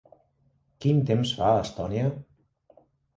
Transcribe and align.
Quin 0.85 1.03
temps 1.09 1.33
fa 1.41 1.49
a 1.57 1.59
Estònia? 1.67 2.07